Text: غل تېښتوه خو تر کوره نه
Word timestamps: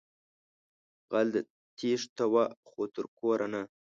غل 1.11 1.29
تېښتوه 1.77 2.43
خو 2.67 2.81
تر 2.93 3.05
کوره 3.17 3.47
نه 3.53 3.61